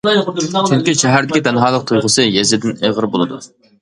[0.69, 3.41] چۈنكى شەھەردىكى تەنھالىق تۇيغۇسى يېزىدىن ئېغىر بولىدۇ.